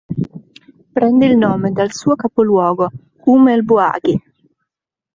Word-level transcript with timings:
Prende 0.95 1.25
il 1.27 1.37
nome 1.37 1.71
dal 1.71 1.93
suo 1.93 2.15
capoluogo 2.15 2.89
Oum 3.25 3.49
el-Bouaghi. 3.49 4.19